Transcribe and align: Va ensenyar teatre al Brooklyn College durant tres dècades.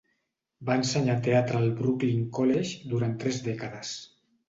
Va 0.69 0.77
ensenyar 0.81 1.17
teatre 1.27 1.61
al 1.61 1.69
Brooklyn 1.83 2.25
College 2.41 2.91
durant 2.97 3.17
tres 3.25 3.43
dècades. 3.53 3.97